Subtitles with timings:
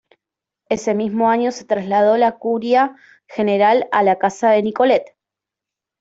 [0.67, 2.95] Ese mismo año se trasladó la curia
[3.27, 5.15] general a la casa de Nicolet.